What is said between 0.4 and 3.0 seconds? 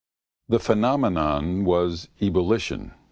The phenomenon of ebullition.